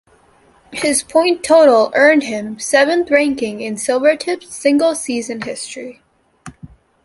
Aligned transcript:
His 0.73 1.03
point 1.03 1.43
total 1.43 1.91
earned 1.93 2.23
him 2.23 2.57
seventh 2.59 3.11
ranking 3.11 3.61
in 3.61 3.75
Silvertips 3.75 4.45
single 4.45 4.95
season 4.95 5.43
history. 5.43 6.01